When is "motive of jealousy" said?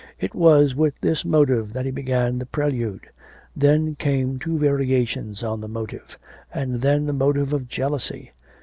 7.13-8.31